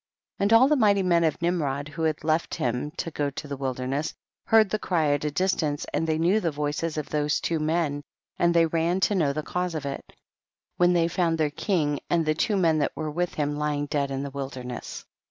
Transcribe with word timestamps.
9. 0.39 0.45
And 0.45 0.53
all 0.53 0.67
the 0.67 0.75
mighty 0.75 1.03
men 1.03 1.23
of 1.23 1.39
Nim 1.43 1.61
rod, 1.61 1.87
who 1.89 2.01
had 2.01 2.23
left 2.23 2.55
him 2.55 2.89
to 2.97 3.11
go 3.11 3.29
to 3.29 3.47
the 3.47 3.55
wilderness, 3.55 4.15
heard 4.45 4.71
the 4.71 4.79
cry 4.79 5.11
at 5.11 5.25
a 5.25 5.29
dis 5.29 5.53
tance, 5.53 5.85
and 5.93 6.07
they 6.07 6.17
knew 6.17 6.39
the 6.39 6.49
voices 6.49 6.97
of 6.97 7.07
those 7.11 7.39
two 7.39 7.59
men, 7.59 8.01
and 8.39 8.51
they 8.51 8.65
ran 8.65 8.99
to 9.01 9.13
know 9.13 9.31
the 9.31 9.43
cause 9.43 9.75
of 9.75 9.85
it, 9.85 10.03
when 10.77 10.93
they 10.93 11.07
found 11.07 11.37
their 11.37 11.51
king 11.51 11.99
and 12.09 12.25
the 12.25 12.33
two 12.33 12.57
men 12.57 12.79
that 12.79 12.93
were 12.97 13.11
with 13.11 13.35
him 13.35 13.55
lying 13.57 13.85
dead 13.85 14.09
in 14.09 14.23
the 14.23 14.31
wilderness. 14.31 15.05